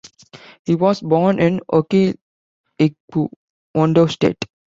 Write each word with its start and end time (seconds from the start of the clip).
He 0.65 0.73
was 0.73 0.99
born 0.99 1.39
in 1.39 1.61
Oke-Igbo, 1.71 2.15
Ondo 3.75 4.07
State. 4.07 4.43